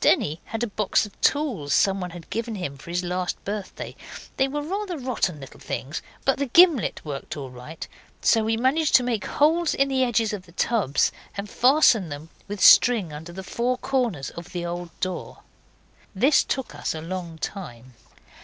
[0.00, 3.96] Denny had a box of tools someone had given him for his last birthday;
[4.36, 7.88] they were rather rotten little things, but the gimlet worked all right,
[8.20, 12.28] so we managed to make holes in the edges of the tubs and fasten them
[12.46, 15.38] with string under the four corners of the old door.
[16.14, 17.94] This took us a long time.